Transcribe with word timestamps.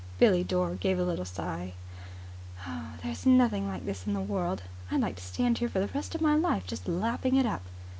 Billie 0.17 0.43
Dore 0.43 0.73
gave 0.77 0.97
a 0.97 1.03
little 1.03 1.25
sigh. 1.25 1.73
"There's 3.03 3.23
nothing 3.27 3.67
like 3.67 3.85
this 3.85 4.07
in 4.07 4.13
the 4.15 4.19
world. 4.19 4.63
I'd 4.89 4.99
like 5.01 5.17
to 5.17 5.23
stand 5.23 5.59
here 5.59 5.69
for 5.69 5.77
the 5.79 5.91
rest 5.93 6.15
of 6.15 6.21
my 6.21 6.35
life, 6.35 6.65
just 6.65 6.87
lapping 6.87 7.35
it 7.35 7.45
up." 7.45 7.61